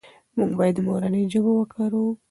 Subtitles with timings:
[0.37, 2.11] موږ باید مورنۍ ژبه وکاروو.